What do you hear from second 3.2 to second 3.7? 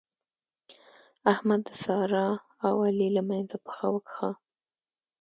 منځه